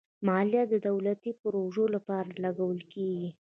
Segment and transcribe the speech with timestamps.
[0.27, 3.29] مالیه د دولتي پروژو لپاره لګول کېږي.